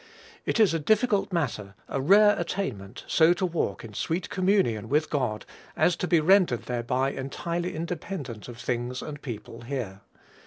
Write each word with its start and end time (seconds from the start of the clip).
It 0.47 0.59
is 0.59 0.73
a 0.73 0.79
difficult 0.79 1.31
matter 1.31 1.75
a 1.87 2.01
rare 2.01 2.35
attainment 2.39 3.03
so 3.07 3.33
to 3.33 3.45
walk 3.45 3.85
in 3.85 3.93
sweet 3.93 4.31
communion 4.31 4.89
with 4.89 5.11
God 5.11 5.45
as 5.75 5.95
to 5.97 6.07
be 6.07 6.19
rendered 6.19 6.63
thereby 6.63 7.11
entirely 7.11 7.75
independent 7.75 8.47
of 8.47 8.57
things 8.57 9.03
and 9.03 9.21
people 9.21 9.61
here. 9.61 10.01